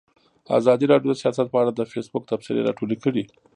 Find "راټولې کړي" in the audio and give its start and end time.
2.67-3.23